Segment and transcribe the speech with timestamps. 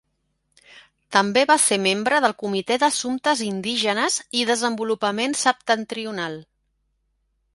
[1.15, 6.41] També va ser membre del comitè d'assumptes indígenes i desenvolupament septentrional.